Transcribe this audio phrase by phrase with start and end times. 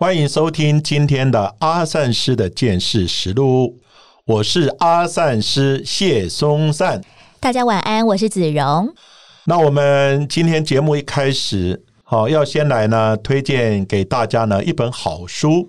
[0.00, 3.76] 欢迎收听今天的阿善师的见识实录。
[4.24, 7.02] 我是阿善师谢松善。
[7.38, 8.94] 大家晚安，我是子荣。
[9.44, 15.68] 那我们今天节目一开始，好要先来呢推荐给大家呢一本好书。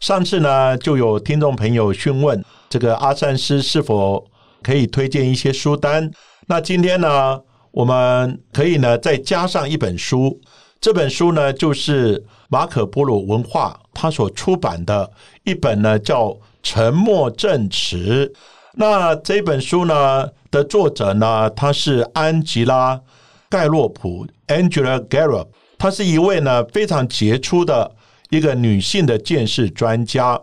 [0.00, 4.26] 上次呢就有听众朋友询问这个阿善师是否
[4.60, 6.10] 可以推荐一些书单。
[6.48, 7.38] 那今天呢，
[7.70, 10.40] 我们可以呢再加上一本书。
[10.80, 15.10] 这本书呢就是马可波罗文化他所出版的
[15.44, 16.26] 一本呢叫
[16.62, 18.26] 《沉默证词》。
[18.74, 22.96] 那这本书呢的作者呢，他是安吉拉·
[23.48, 27.90] 盖洛普 （Angela Gallup），她是一位呢非常杰出的
[28.30, 30.40] 一个女性的鉴识专家，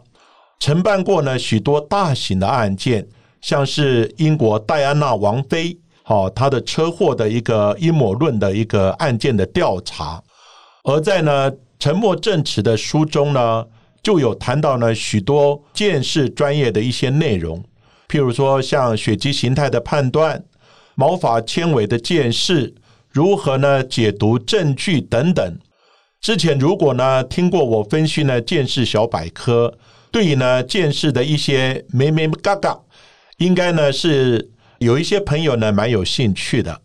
[0.59, 3.07] 承办过呢许多大型的案件，
[3.41, 10.21] 像是英国戴安娜王妃好她的车祸的一个阴谋论的一个案件的调查，
[10.83, 13.65] 而在呢《沉默证词》的书中呢，
[14.01, 17.63] 就有谈到呢许多鉴识专业的一些内容。
[18.07, 20.43] 譬如说，像血迹形态的判断、
[20.95, 22.73] 毛发纤维的见识，
[23.09, 25.57] 如何呢解读证据等等。
[26.21, 29.77] 之前如果呢听过我分析呢见识小百科，
[30.11, 32.79] 对于呢见识的一些咩咩嘎嘎，
[33.37, 36.81] 应该呢是有一些朋友呢蛮有兴趣的。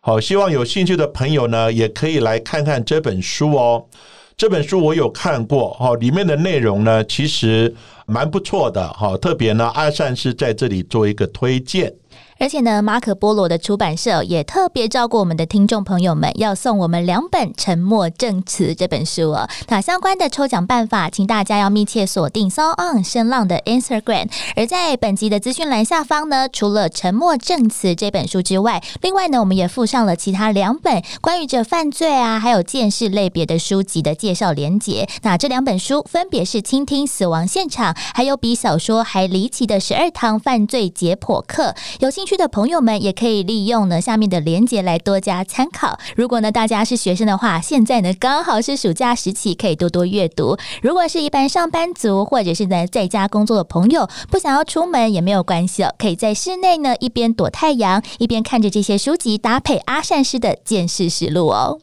[0.00, 3.86] 好，希望有兴趣的朋友呢也可以来看看这本书哦。
[4.36, 7.72] 这本书我有看过，哈，里面的内容呢其实
[8.06, 11.92] 蛮不错的，哈，特别呢阿善是在这里做一个推荐。
[12.38, 19.48] 而且呢，马可波罗的出版社也特别照顾我们的听众朋友们，要送我们两本《沉默证词》这本书哦。
[19.68, 24.28] 那相关的抽奖办法，请大家要密切锁定 So On 声浪的 Instagram。
[24.56, 35.08] 而在本集的资讯栏下方呢，除了《沉默证词》这本书之外，另外呢，我们也附上了其他两本关于这犯罪啊，还有见识类别的书籍的介绍连结。
[35.22, 41.74] 那这两本书分别是《倾听死亡现场》，还有比小说还离奇的十二堂犯罪解剖课。
[42.00, 45.98] 有兴趣的朋友们也可以利用呢下面的连接来多加参考。
[46.16, 50.56] 如果呢大家是学生的话，现在呢刚好是暑假时期，可以多多阅读。
[50.82, 61.78] 如果是一般上班族或者是在在家工作的朋友，不想要出门也没有关系哦，可以在室内呢一边躲太阳，一边看着这些书籍，搭配阿善师的见识实录哦。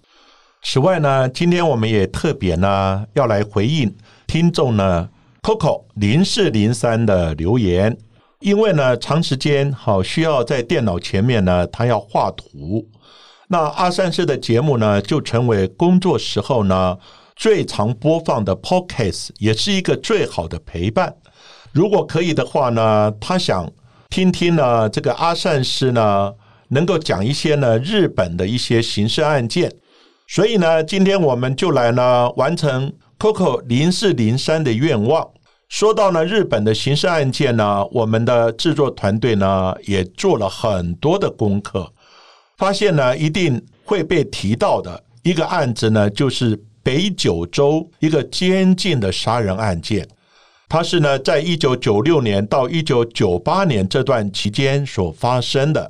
[0.63, 3.95] 此外呢，今天我们也特别呢要来回应
[4.27, 5.09] 听众呢
[5.41, 7.97] Coco 零四零三的留言。
[8.41, 12.85] 因为呢，长时间好需要在电脑前面呢，他要画图。
[13.47, 16.97] 那阿三师的节目呢，就成为工作时候呢
[17.35, 21.15] 最常播放的 podcast，也是一个最好的陪伴。
[21.71, 23.71] 如果可以的话呢，他想
[24.09, 26.33] 听听呢这个阿善师呢，
[26.69, 29.71] 能够讲一些呢日本的一些刑事案件。
[30.27, 35.27] 所以呢，今天我们就来呢完成 Coco 零四零三的愿望。
[35.71, 41.89] 说到呢，日本的刑事案件呢，我们的制作团队呢也做了很多的功课，
[42.57, 50.05] 发现呢一定会被提到的一个案子呢，就是北九州一个监禁的杀人案件。
[50.67, 55.89] 它是呢，在一九九六年到一九九八年这段期间所发生的。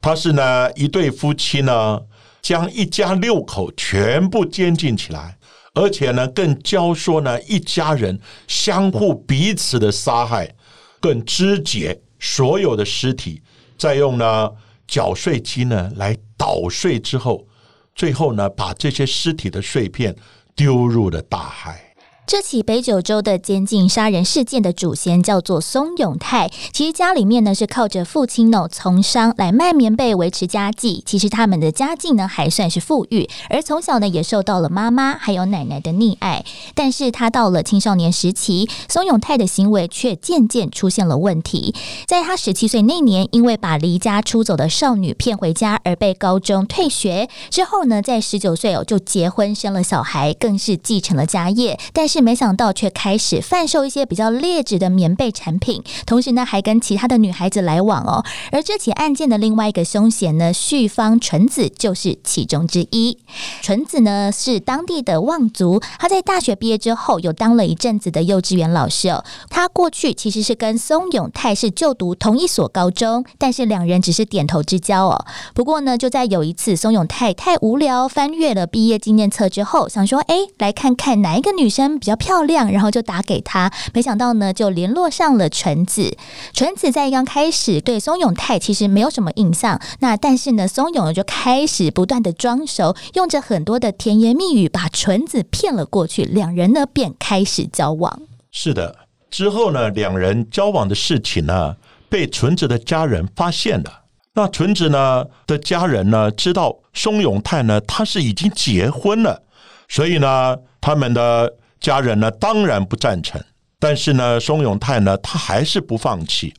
[0.00, 2.00] 它是呢一对夫妻呢，
[2.40, 5.36] 将一家六口全部监禁起来。
[5.74, 10.54] 而且呢，更教唆呢一家人相互彼此的杀害，
[11.00, 13.42] 更肢解所有的尸体，
[13.78, 14.50] 再用呢
[14.86, 17.46] 绞碎机呢来捣碎之后，
[17.94, 20.16] 最后呢把这些尸体的碎片
[20.56, 21.89] 丢入了大海。
[22.30, 31.02] 这起北九州的监禁杀人事件的主嫌叫做松永泰，其实家里面呢是靠着父亲呢从商来卖棉被维持家计。
[31.04, 36.44] 其实他们的家境呢还算是富裕，而从小呢也受到了妈妈还有奶奶的溺爱。
[36.76, 41.74] 但是他到了青少年时期，松永泰的行为却渐渐出现了问题。
[42.06, 47.28] 在他十七岁那年，因为把离家出走的少女骗回家而被高中退学。
[47.50, 51.76] 之后呢，在十九岁哦就结婚生了小孩，更是继承了家业。
[51.92, 58.24] 但是没想到却开始贩售一些比较劣质的棉被产品，同时呢还跟其他的女孩子来往哦。
[58.52, 63.18] 而这起案件的另外一个凶嫌呢，旭方纯子就是其中之一。
[63.62, 69.24] 纯子呢是当地的望族，他在大学毕业之后有当了一阵子的幼稚园老师哦。
[69.48, 75.24] 他过去其实是跟松永泰是就读同一所高中，但是两人只是点头之交哦。
[75.54, 83.70] 不过呢，就在有一次松永泰太无聊翻阅了毕业纪念册之后，想说哎，来看看哪一个女生比较漂亮，然后就打给他。
[83.92, 86.16] 没想到呢，就联络上了纯子。
[86.54, 98.22] 纯子在刚开始对松永泰其实没有什么印象，那但是呢，松永就开始不断的装熟，用着很多的甜言蜜语把纯子骗了过去，两人呢便开始交往。
[98.50, 98.96] 是的，
[99.30, 101.76] 之后呢，两人交往的事情呢，
[102.08, 104.00] 被纯子的家人发现了。
[104.32, 109.42] 那纯子呢的家人呢，知道松永泰呢他是已经结婚了，
[109.88, 113.42] 所以呢，他们的家人呢当然不赞成。
[113.78, 116.52] 但是呢，松永泰呢他还是不放弃，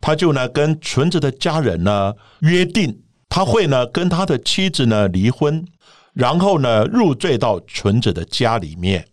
[0.00, 5.64] 他就呢跟纯子的家人呢约定，他会呢跟他的妻子呢离婚，
[6.12, 9.06] 然后呢入赘到纯子的家里面。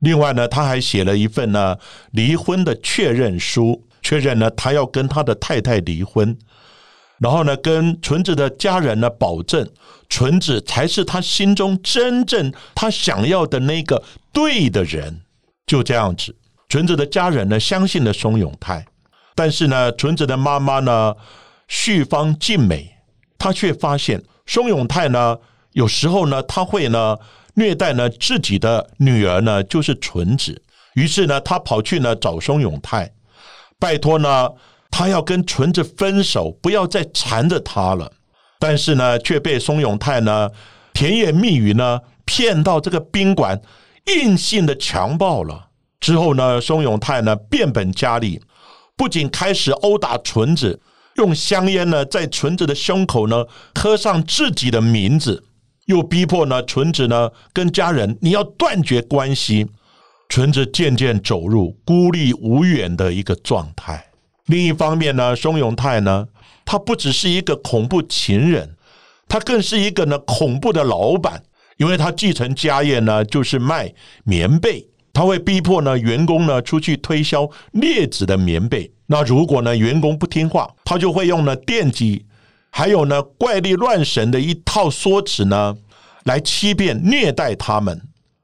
[0.00, 1.76] 另外呢，他还写了一份呢
[2.12, 6.36] 离婚的确认书，确认呢他要跟他的太太离婚。
[7.24, 9.66] 然后呢，跟纯子的家人呢保证，
[10.10, 15.22] 纯子才是他心中真正他想要的那个对的人。
[15.66, 16.36] 就这样子，
[16.68, 18.84] 纯子的家人呢相信了松永泰，
[19.34, 21.14] 但是呢，纯子的妈妈呢
[21.66, 22.94] 旭方静美，
[23.38, 25.38] 她却发现松永泰呢
[25.72, 27.16] 有时候呢他会呢
[27.54, 30.60] 虐待呢自己的女儿呢，就是纯子。
[30.92, 33.10] 于是呢，他跑去呢找松永泰，
[33.78, 34.50] 拜托呢。
[34.96, 38.12] 他要跟纯子分手，不要再缠着他了。
[38.60, 40.48] 但是呢，却被松永泰呢
[40.92, 43.60] 甜言蜜语呢骗到这个宾馆，
[44.14, 45.70] 硬性的强暴了。
[45.98, 48.40] 之后呢，松永泰呢变本加厉，
[48.96, 50.80] 不仅开始殴打纯子，
[51.16, 55.42] 用香烟呢在纯子的胸口呢刻上自己的名字，
[55.86, 59.66] 又逼迫呢纯子呢跟家人你要断绝关系。
[60.28, 64.13] 纯子渐渐走入孤立无援的一个状态。
[64.46, 66.28] 另一方面呢，松永泰呢，
[66.64, 68.76] 他不只是一个恐怖情人，
[69.26, 71.42] 他更是一个呢恐怖的老板，
[71.78, 73.92] 因为他继承家业呢，就是卖
[74.24, 78.92] 棉被，他会逼迫呢员工呢出去推销劣质的棉被。
[79.06, 82.26] 那如果呢员工不听话，他就会用呢电击，
[82.70, 85.76] 还有呢怪力乱神的一套说辞呢，
[86.24, 88.00] 来欺骗虐待他们。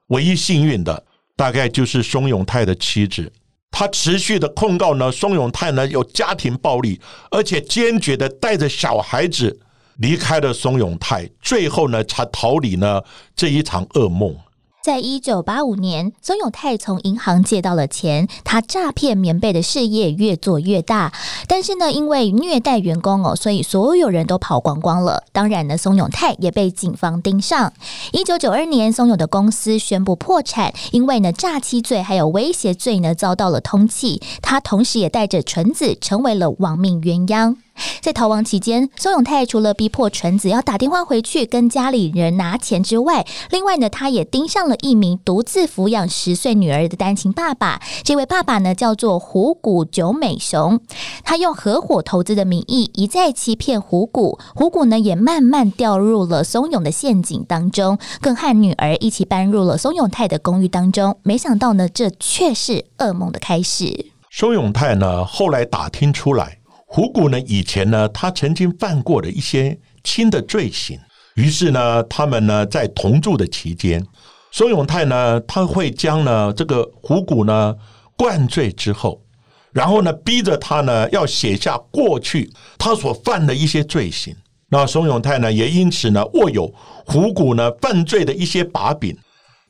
[0.07, 1.05] 唯一幸运的，
[1.35, 3.31] 大概就是松永泰的妻子。
[3.71, 6.99] 他持续的控告呢，松永泰呢有家庭暴力，
[7.31, 9.59] 而且坚决的带着小孩子
[9.97, 13.01] 离开了松永泰，最后呢才逃离呢
[13.35, 14.35] 这一场噩梦。
[14.83, 21.13] 在一九八五年，松永泰从银行借到了钱，他诈骗棉被的事业越做越大。
[21.47, 25.23] 但是呢，因为虐待员工哦，所以所有人都跑光光了。
[25.31, 27.71] 当然呢，松永泰也被警方盯上。
[28.11, 34.19] 一九九二年，松永的公司宣布破产，因为呢诈欺罪还有威胁罪呢遭到了通缉。
[34.41, 37.57] 他同时也带着纯子成为了亡命鸳鸯。
[38.01, 47.81] 在逃亡期间，松永泰除了逼迫纯子要打电话回去跟家里人拿钱之外，另外呢，他也盯上了一名独自抚养十岁女儿的单亲爸爸。
[48.03, 50.79] 这位爸爸呢，叫做虎谷久美雄。
[51.23, 61.17] 他用合伙投资的名义一再欺骗虎谷，虎谷呢也慢慢掉入了松永的陷阱当中，更和女儿一起搬入了松永泰的公寓当中。
[61.23, 64.11] 没想到呢，这却是噩梦的开始。
[64.29, 66.57] 松永泰呢，后来打听出来。
[66.93, 67.39] 虎谷呢？
[67.47, 70.99] 以前呢，他曾经犯过的一些轻的罪行。
[71.35, 74.05] 于是呢，他们呢在同住的期间，
[74.51, 77.73] 松永泰呢他会将呢这个虎谷呢
[78.17, 79.21] 灌醉之后，
[79.71, 84.35] 然后呢逼着他呢要写下过去他所犯的一些罪行。
[84.67, 86.69] 那松永泰呢也因此呢握有
[87.05, 89.17] 虎谷呢犯罪的一些把柄，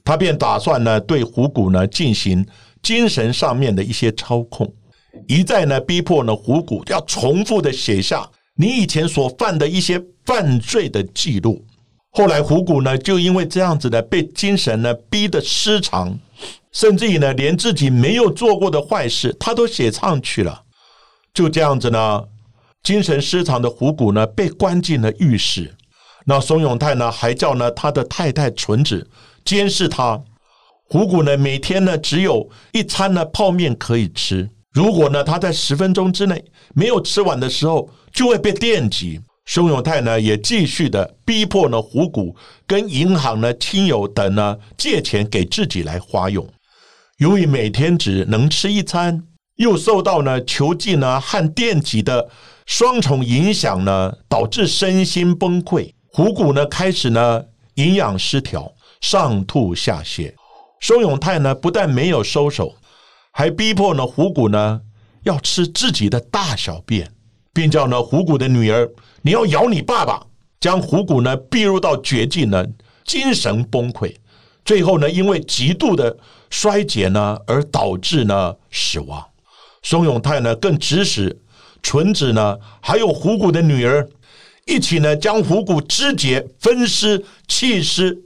[0.04, 2.44] 他便打算呢对虎谷呢进行
[2.82, 4.74] 精神上面的一些操控。
[5.28, 11.66] 一再呢逼迫呢虎谷要重复的写下你以前所犯的一些犯罪的记录。
[12.12, 16.18] 后来虎谷呢就因为这样子呢被精神呢逼得失常，
[16.72, 20.64] 甚至于呢连自己没有做过的坏事他都写上去了。
[21.34, 22.24] 就这样子呢，
[22.84, 25.74] 精神失常的虎谷呢被关进了浴室。
[26.26, 29.10] 那松永泰呢还叫呢他的太太纯子
[29.46, 30.22] 监视他。
[30.90, 34.50] 虎谷呢每天呢只有一餐呢泡面可以吃。
[34.74, 39.20] 如果呢，他在十分钟之内没有吃完的时候，就会被电击。
[39.46, 42.34] 熊永泰呢，也继续的逼迫呢，虎谷
[42.66, 46.48] 跟银行呢、亲友等呢借钱给自己来花用。
[47.18, 49.24] 由于每天只能吃一餐，
[49.58, 52.30] 又受到呢囚禁呢和电击的
[52.66, 55.92] 双重影响呢，导致身心崩溃。
[56.14, 57.44] 虎骨呢开始呢
[57.76, 60.34] 营养失调，上吐下泻。
[60.80, 62.74] 熊永泰呢不但没有收手，
[63.32, 64.82] 还逼迫呢虎骨呢
[65.24, 67.12] 要吃自己的大小便，
[67.54, 68.90] 并叫呢虎骨的女儿
[69.22, 70.26] 你要咬你爸爸，
[70.60, 72.66] 将虎骨呢逼入到绝境呢，
[73.06, 74.16] 精神崩溃。
[74.64, 76.18] 最后呢，因为极度的
[76.50, 79.24] 衰竭呢，而导致呢死亡。
[79.82, 81.42] 松永泰呢，更指使
[81.82, 84.08] 纯子呢，还有虎骨的女儿，
[84.68, 88.22] 一起呢，将虎骨肢解、分尸、弃尸。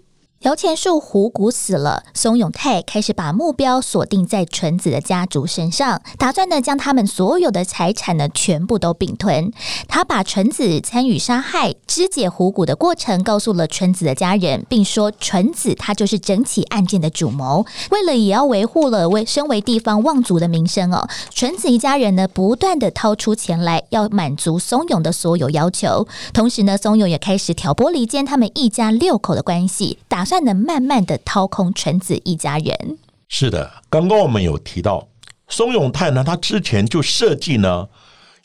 [0.45, 9.51] 摇钱树虎骨死了，松永泰开始把目标锁定在纯子的家族身上，打算呢将他们所有的财产呢全部都并吞。
[9.87, 17.65] 他把纯子参与杀害、肢解虎骨的过程告诉了纯子的家人，并说纯子他就是整起案件的主谋。
[17.89, 26.07] 为了也要维护了为身为地方望族的名声哦，纯子一家人呢不断的掏出钱来，要满足松永的所有要求。
[26.31, 30.45] 同时呢，松永也开始挑拨离间他们一家六口的关系，打算算。
[30.45, 32.99] 能慢慢的掏空纯子一家人。
[33.29, 35.07] 是的，刚刚我们有提到，
[35.47, 37.87] 松永泰呢，他之前就设计呢，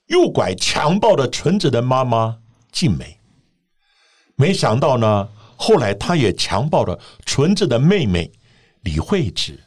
[0.07, 2.39] 诱拐强暴的纯子的妈妈
[2.73, 3.19] 静美。
[4.37, 8.31] 没想到呢，后来他也强暴了纯子的妹妹
[8.83, 9.59] 李惠子。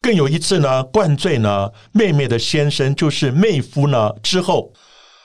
[0.00, 4.72] 更有一次呢，灌醉呢妹妹的先生就是妹夫呢，之后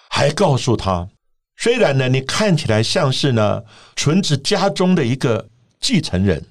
[0.10, 1.08] 还告诉他，
[1.56, 3.64] 虽然呢你看起来像是呢
[3.96, 5.48] 纯子家中的一个。
[5.80, 6.44] 继承人，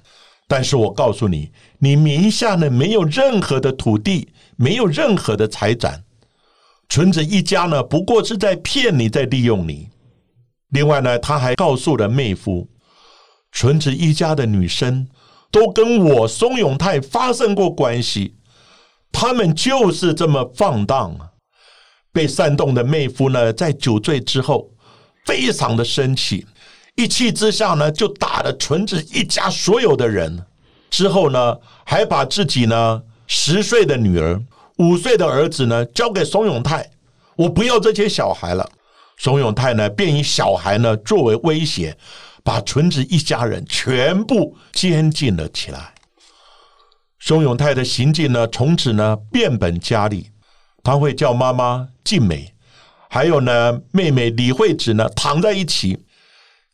[0.47, 6.03] 但是我告诉你，你名下呢没有任何的土地，没有任何的财产，
[6.89, 9.89] 纯子一家呢不过是在骗你，在利用你。
[10.69, 12.67] 另外呢，他还告诉了妹夫，
[13.51, 15.07] 纯子一家的女生
[15.49, 18.35] 都跟我松永泰发生过关系，
[19.11, 21.17] 他们就是这么放荡！
[22.11, 24.71] 被煽动的妹夫呢，在酒醉之后，
[25.25, 26.45] 非常的生气。
[26.97, 30.43] 一气之下呢，就打了纯子一家所有的人。
[30.89, 34.41] 之后呢，还把自己呢十岁的女儿、
[34.77, 36.89] 五岁的儿子呢交给松永泰。
[37.35, 38.67] 我不要这些小孩了。
[39.19, 41.95] 松永泰呢，便以小孩呢作为威胁，
[42.43, 45.93] 把纯子一家人全部监禁了起来。
[47.19, 50.31] 松永泰的行径呢，从此呢变本加厉。
[50.83, 52.51] 他会叫妈妈静美，
[53.07, 55.99] 还有呢妹妹李惠子呢躺在一起。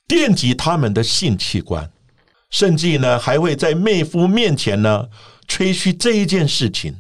[0.08, 1.90] 惦记他们的性器官，
[2.50, 5.08] 甚至呢还会在妹夫面前呢
[5.48, 6.96] 吹嘘这一件事情，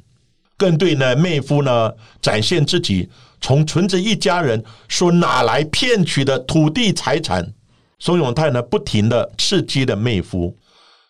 [0.57, 1.91] 更对呢妹夫呢
[2.21, 7.53] 展现自己从纯子一家人所拿来骗取的土地财产。
[7.99, 10.57] 松永泰呢不停的刺激的妹夫，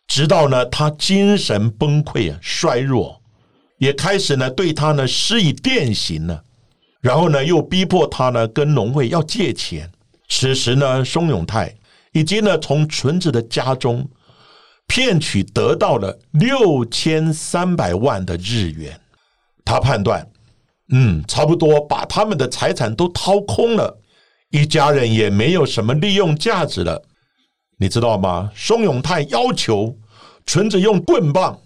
[0.07, 3.21] 直到呢他精神崩溃啊衰弱，
[3.77, 6.43] 也开始呢对他呢施以电刑了，
[7.01, 9.89] 然后呢又逼迫他呢跟农会要借钱。
[10.27, 11.73] 此时呢松永泰。
[12.13, 14.07] 以及呢，从纯子的家中
[14.87, 18.99] 骗取得到了六千三百万的日元，
[19.65, 20.27] 他判断，
[20.91, 23.99] 嗯，差不多把他们的财产都掏空了，
[24.51, 27.03] 一家人也没有什么利用价值了。
[27.77, 28.51] 你知道吗？
[28.55, 29.97] 松永泰要求
[30.45, 31.59] 纯子用棍棒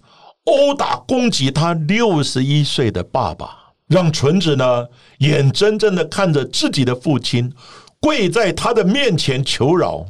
[0.44, 3.54] 殴打攻击他六十一岁的爸爸，
[3.88, 4.86] 让纯子呢
[5.18, 7.52] 眼睁睁的看着自己的父亲
[8.00, 10.06] 跪在他的面前求饶。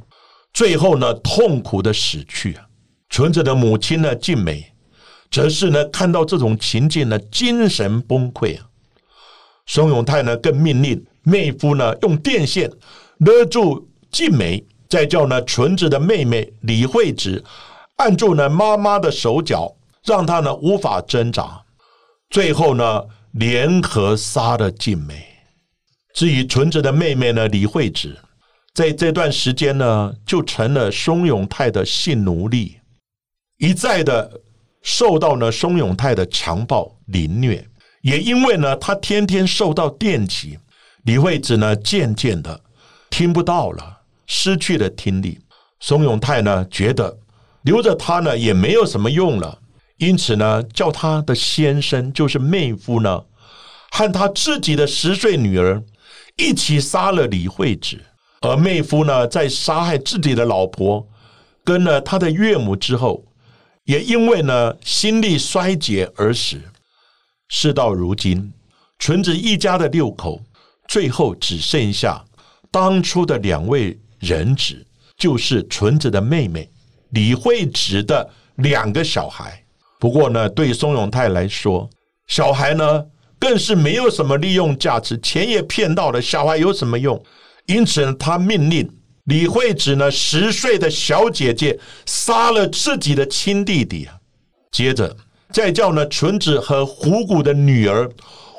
[0.52, 2.64] 最后呢，痛苦的死去啊！
[3.08, 4.72] 纯子的母亲呢，静美，
[5.30, 8.66] 则是呢，看到这种情境呢，精神崩溃啊。
[9.66, 12.70] 松永泰呢，更命令妹夫呢，用电线
[13.18, 17.44] 勒住静美，再叫呢，纯子的妹妹李惠子
[17.96, 21.62] 按住呢妈妈的手脚，让她呢无法挣扎。
[22.30, 25.24] 最后呢，联合杀了静美。
[26.14, 28.18] 至于纯子的妹妹呢，李惠子。
[28.74, 32.78] 在这段时间呢，就成了松永泰的性奴隶，
[33.58, 34.40] 一再的
[34.82, 37.66] 受到呢松永泰的强暴凌虐。
[38.02, 40.58] 也因为呢，他天天受到电击，
[41.02, 42.60] 李惠子呢渐渐的
[43.10, 45.40] 听不到了，失去了听力。
[45.80, 47.18] 松永泰呢觉得
[47.62, 49.60] 留着他呢也没有什么用了，
[49.96, 53.24] 因此呢叫他的先生就是妹夫呢，
[53.90, 55.82] 和他自己的十岁女儿
[56.36, 57.98] 一起杀了李惠子。
[58.40, 61.06] 而妹夫呢，在杀害自己的老婆
[61.64, 63.24] 跟了他的岳母之后，
[63.84, 66.60] 也因为呢心力衰竭而死。
[67.48, 68.52] 事到如今，
[68.98, 70.40] 纯子一家的六口，
[70.86, 72.22] 最后只剩下
[72.70, 76.70] 当初的两位人子，就是纯子的妹妹
[77.10, 79.64] 李惠子的两个小孩。
[79.98, 81.88] 不过呢，对松永泰来说，
[82.28, 83.04] 小孩呢
[83.38, 87.20] 更是没有什么利用价值，钱也骗到了，小孩有什么用？
[87.68, 88.90] 因此呢，他命令
[89.24, 94.14] 李惠子呢十岁的小姐姐杀了自己的亲弟弟啊，
[94.72, 95.14] 接着
[95.52, 98.10] 再叫呢纯子和虎谷的女儿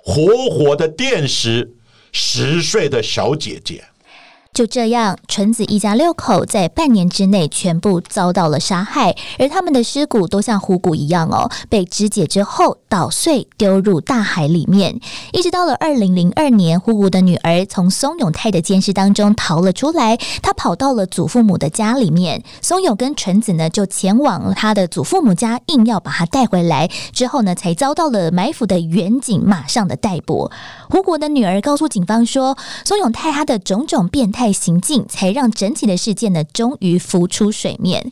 [0.04, 1.76] 活活的电死
[2.12, 3.84] 十岁的小姐姐。
[4.52, 15.00] 就这样，纯子一家六口在半年之内全部遭到了杀害，而他们的尸骨都像虎骨一样哦，被肢解之后捣碎丢入大海里面。
[15.32, 22.44] 一直到了二零零二年，虎骨的女儿从松永泰的监视当中逃了出来，她跑到了祖父母的家里面。
[22.62, 30.52] 松永跟纯子呢就前往他的祖父母家，硬要把他带回来，之后呢才遭到了埋伏的远景马上的逮捕。
[30.90, 34.50] 虎骨的女儿告诉警方说，松永泰他的种种变态。
[34.52, 38.12] 行径才让整体的事件呢，终于浮出水面。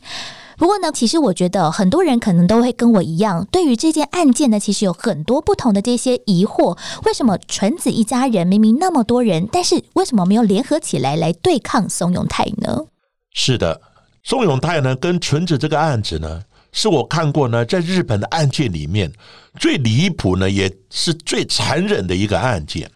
[0.58, 6.76] 不过呢，其实我觉得很多人可能都会跟我一样，对于这件案件呢，其实有很多不同的这些疑惑。
[7.04, 12.86] 为什么纯子一家人明明那么多人，但是为什么没有联合起来来对抗松永泰呢？
[13.32, 13.80] 是的，
[14.24, 19.12] 松永泰呢，跟纯子这个案子呢，是我看过呢，在日本的案件里面
[19.60, 22.90] 最离谱呢，也是最残忍的一个案件。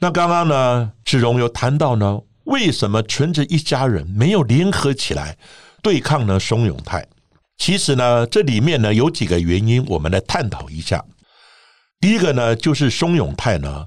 [0.00, 2.18] 那刚刚呢，志荣有谈到呢。
[2.44, 5.36] 为什么纯子一家人没有联合起来
[5.82, 6.38] 对抗呢？
[6.38, 7.06] 松永泰，
[7.56, 11.04] 其实呢，这里面呢有几个原因，我们来探讨一下。
[12.00, 13.86] 第一个呢，就是松永泰呢，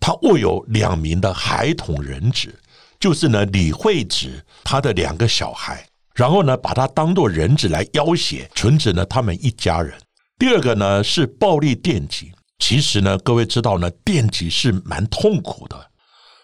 [0.00, 2.54] 他握有两名的孩童人质，
[2.98, 9.92] 就是呢李惠子他的两个小孩，然后呢把他当做人质来要挟纯子呢他们一家人。
[10.38, 15.90] 第二个呢是暴力电击，其实呢各位知道呢，电击是蛮痛苦的，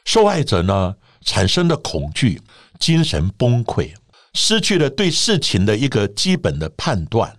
[0.04, 0.94] 受害者呢。
[1.24, 2.42] 产生的恐惧、
[2.80, 3.88] 精神崩溃，
[4.34, 7.36] 失去了对事情的一个基本的判断。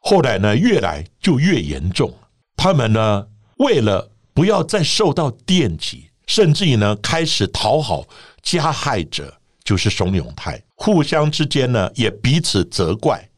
[0.00, 2.14] 后来呢，越来就越严重。
[2.56, 3.26] 他们呢，
[3.58, 8.06] 为了不要再受到惦记，甚至于呢，开始讨好
[8.42, 10.62] 加害者，就是松永泰。
[10.76, 13.28] 互相之间呢，也彼此责怪、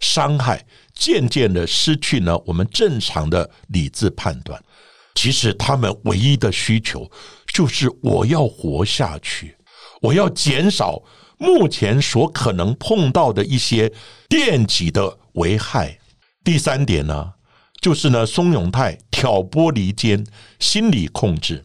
[0.00, 0.64] 伤害，
[0.94, 4.62] 渐渐的失去了我们正常的理智判断。
[5.14, 7.08] 其实他们唯一的需求
[7.52, 9.54] 就是我要活下去，
[10.00, 11.02] 我要减少
[11.38, 13.92] 目前所可能碰到的一些
[14.28, 15.98] 电击的危害。
[16.42, 17.32] 第三点呢，
[17.80, 20.26] 就是呢，松永泰挑拨离间、
[20.58, 21.64] 心理控制。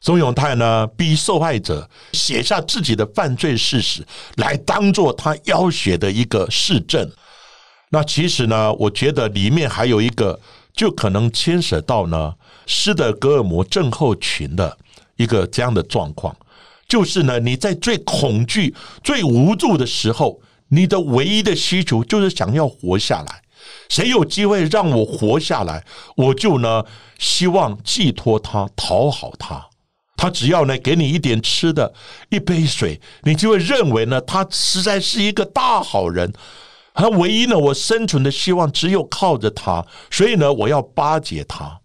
[0.00, 7.10] 松永泰呢，逼受害者写下自己的犯罪事实，来当做他要挟的一个事证。
[7.90, 10.40] 那其实呢，我觉得里面还有一个。
[10.76, 12.34] 就可能牵涉到呢，
[12.66, 14.76] 斯德哥尔摩症候群的
[15.16, 16.36] 一个这样的状况，
[16.88, 23.42] 就是呢，你在最恐惧、最无助的时候，你的唯一的需求就是想要活下来。
[23.88, 25.84] 谁有机会让我活下来，
[26.16, 26.84] 我就呢
[27.18, 29.66] 希望寄托他、讨好他。
[30.16, 31.92] 他只要呢给你一点吃的、
[32.30, 36.32] 一杯水，你就会认为呢他实在是一个大好人。
[36.94, 41.80] 他唯一呢，我生存的希望只有靠着他，所以呢，我要巴结他。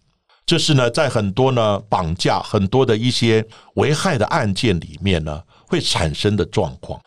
[0.52, 3.42] 这是呢，在很多呢绑架、很多的一些
[3.76, 7.00] 危害的案件里面呢，会产生的状况。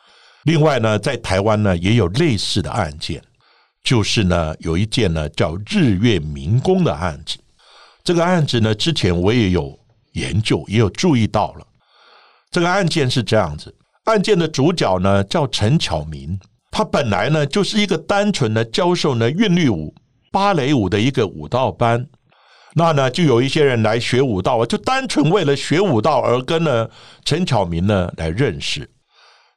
[0.46, 3.22] 另外呢，在台湾呢，也有类似的案件，
[3.84, 7.38] 就是呢，有一件呢叫日月民工的案子。
[8.04, 9.78] 这个案子呢，之前我也有
[10.14, 11.68] 研究，也有注意到了。
[12.50, 13.72] 这个案件是这样子，
[14.06, 16.40] 案件的主角呢叫陈巧明。
[16.72, 19.94] 他本来呢就是一个单纯的教授呢韵律舞、
[20.32, 22.08] 芭蕾舞的一个舞蹈班，
[22.78, 26.90] 那呢就有一些人来学武道啊，就单纯为了学武道而跟呢
[27.24, 28.90] 陈巧明呢来认识。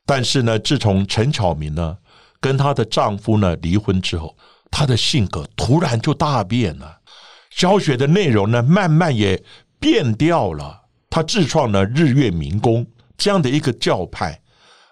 [0.06, 1.96] 但是呢，自从陈巧明呢
[2.40, 4.36] 跟她的丈夫呢离婚之后，
[4.70, 6.98] 她的性格突然就大变了，
[7.50, 9.42] 教学的内容呢慢慢也
[9.80, 10.82] 变掉了。
[11.10, 14.40] 她自创了日月民工这样的一个教派，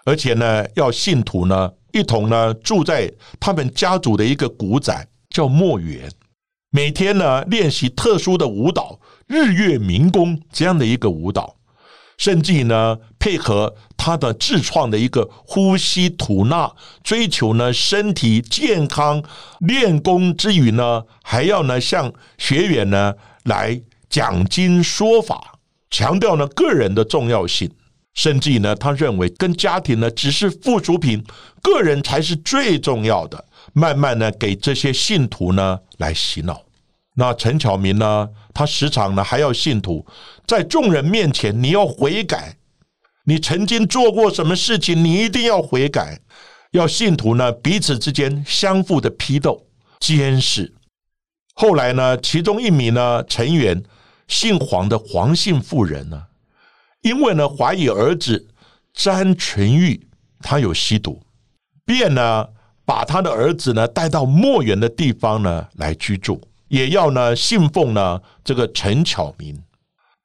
[0.03, 1.71] 而且呢要信徒呢。
[1.93, 6.11] 一同呢住在他们家族的一个古宅，叫墨园，
[6.77, 11.55] 每天呢练习特殊的舞蹈日月民工这样的一个舞蹈，
[12.19, 16.71] 甚至呢配合他的自创的一个呼吸吐纳，
[17.03, 19.23] 追求呢身体健康，
[19.61, 25.57] 练功之余呢还要呢向学员呢来讲经说法，
[25.89, 27.71] 强调呢个人的重要性。
[28.13, 31.23] 甚至呢，他认为跟家庭呢只是附属品，
[31.63, 33.45] 个人才是最重要的。
[33.73, 36.66] 慢慢呢，给这些信徒呢来洗脑。
[37.19, 40.05] 那陈巧明呢，他时常呢还要信徒
[40.45, 42.57] 在众人面前你要悔改，
[43.25, 46.19] 你曾经做过什么事情，你一定要悔改。
[46.71, 49.65] 要信徒呢彼此之间相互的批斗、
[49.99, 50.75] 监视，
[51.55, 53.81] 后来呢，其中一名呢成员
[54.27, 56.25] 姓黄的黄姓妇人呢，
[57.01, 58.49] 因为呢怀疑儿子
[58.93, 60.07] 詹纯玉
[60.41, 61.23] 他有吸毒，
[61.83, 62.47] 便呢
[62.85, 69.63] 把他的儿子呢带到莫远的地方呢来居住，也要呢信奉呢这个陈巧明。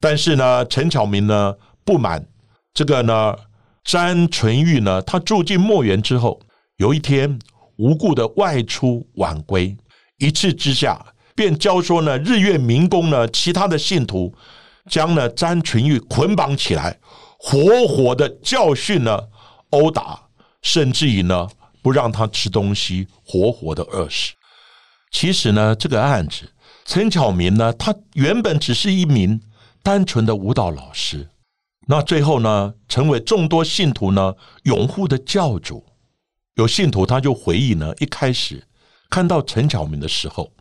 [0.00, 2.26] 但是呢，陈巧明呢不满
[2.74, 3.36] 这个呢，
[3.84, 6.40] 詹纯玉呢，他住进墨园之后，
[6.76, 7.38] 有一天
[7.76, 9.76] 无故的外出晚归，
[10.18, 11.00] 一气之下
[11.34, 14.34] 便教唆呢日月民工呢其他的信徒，
[14.90, 16.98] 将呢詹纯玉捆绑起来，
[17.38, 19.18] 活活的教训呢
[19.70, 20.20] 殴打，
[20.62, 21.48] 甚至于呢
[21.80, 24.32] 不让他吃东西，活活的饿死。
[25.12, 26.50] 其实呢，这个案子，
[26.84, 29.40] 陈巧明呢，他原本只是一名。
[29.84, 31.28] 单纯的舞蹈老师，
[31.88, 35.84] 那最后呢，成为众多信徒呢拥护的教主。
[36.54, 38.62] 有信徒他就回忆呢，一开始
[39.10, 40.52] 看到陈巧明的时候，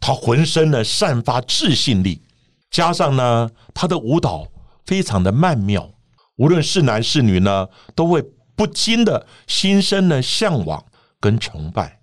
[0.00, 2.22] 他浑身呢散发自信力，
[2.70, 4.48] 加上呢他的舞蹈
[4.86, 5.90] 非常的曼妙，
[6.36, 8.24] 无论是男是女呢，都会
[8.56, 10.82] 不禁的心生呢向往
[11.20, 11.99] 跟崇拜。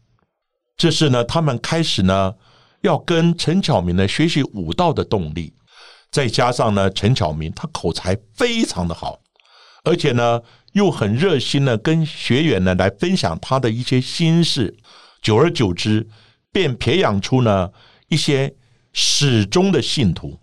[0.77, 2.33] 这是呢他们开始呢
[2.81, 5.53] 要跟陈巧明呢学习武道的动力。
[6.09, 9.19] 再加上呢，陈巧明他口才非常的好，
[9.83, 14.73] 而且呢又很热心的跟学员呢来分享他的一些心事，
[15.21, 16.07] 久而久之，
[16.53, 17.69] 便培养出呢
[18.07, 18.55] 一些
[18.93, 20.39] 始终的信徒。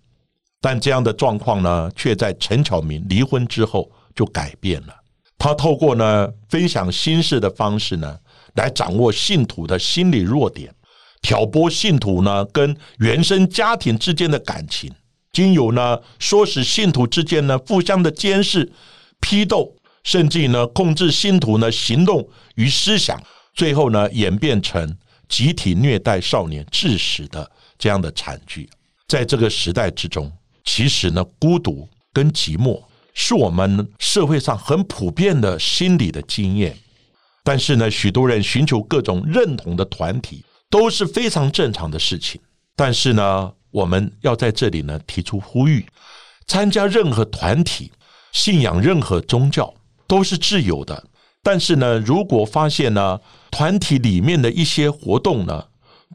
[0.60, 4.94] 但这样的状况呢，却在陈巧明离婚之后就改变了。
[5.38, 8.18] 他透过呢分享心事的方式呢，
[8.54, 10.74] 来掌握信徒的心理弱点，
[11.22, 14.92] 挑拨信徒呢跟原生家庭之间的感情。
[15.32, 18.72] 经由呢，唆使信徒之间呢互相的监视、
[19.20, 23.20] 批斗，甚至呢控制信徒呢行动与思想，
[23.52, 24.96] 最后呢演变成
[25.28, 28.70] 集体虐待少年致死的这样的惨剧。
[29.08, 30.30] 在这个时代之中，
[30.64, 32.80] 其实呢孤独跟寂寞
[33.12, 36.76] 是我们社会上很普遍的心理的经验。
[37.44, 42.40] 但是呢，许多人寻求各种认同的团体都是非常正常的事情。
[42.74, 43.52] 但是呢。
[43.74, 45.84] 我们要在这里呢提出呼吁：
[46.46, 47.90] 参加任何团体、
[48.30, 49.74] 信仰任何宗教
[50.06, 51.08] 都是自由的。
[51.42, 55.66] 但是呢，如果发现呢团体里面的一些活动呢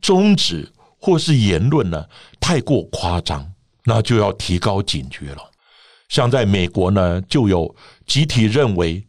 [0.02, 2.06] 宗旨或是言论呢
[2.40, 3.46] 太过夸张，
[3.84, 5.52] 那就要提高警觉了。
[6.08, 7.76] 像在美国呢，就有
[8.08, 9.06] 集体认为。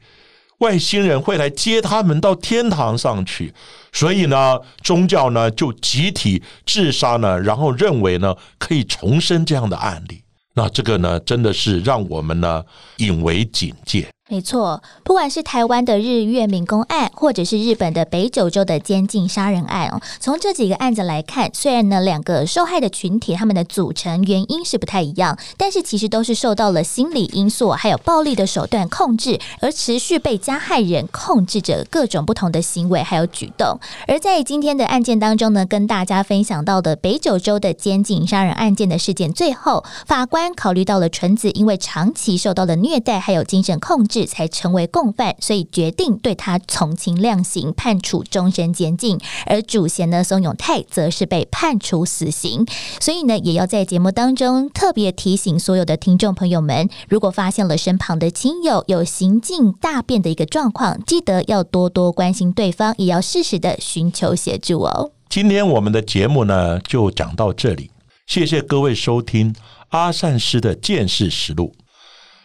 [0.60, 3.52] 外星人会来接他们到天堂上去，
[3.92, 10.22] 所以呢，宗教呢就集体自杀呢，然后认为呢可以重生这样的案例，
[10.54, 12.62] 那这个呢真的是让我们呢
[12.98, 14.08] 引为警戒。
[14.30, 33.80] 没错，不管是台湾的日月民工案，或者是日本的北九州的监禁杀人案哦，从这几个案子来看，虽然呢两个受害的群体他们的组成原因是不太一样，但是其实都是受到了心理因素还有暴力的手段控制，而持续被加害人控制着各种不同的行为还有举动。
[34.06, 44.19] 而在今天的案件当中呢，跟大家分享到的北九州的监禁杀人案件的事件，最后法官考虑到了纯子因为长期受到了虐待还有精神控制。
[44.24, 49.18] 才成为共犯，所以决定对他从轻量刑，判处终身监禁。
[49.46, 52.66] 而主嫌呢，宋永泰则是被判处死刑。
[53.00, 65.12] 所以呢，也要在节目当中特别提醒所有的听众朋友们，如果发现了身旁的亲友有行径大变的一个状况，记得要多多关心对方，也要适时的寻求协助哦。
[65.28, 67.90] 今天我们的节目呢，就讲到这里，
[68.26, 69.54] 谢谢各位收听
[69.90, 71.72] 阿善师的见识实录。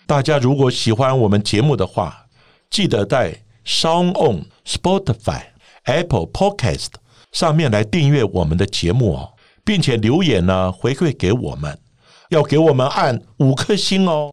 [0.08, 2.28] 大家如果喜欢我们节目的话，
[2.70, 5.41] 记得在 s o n g On、Spotify、
[5.86, 6.89] Apple Podcast
[7.32, 11.80] 上面来订阅我们的节目哦，并且留言呢回馈给我们，
[12.30, 14.32] 要给我们按五颗星哦。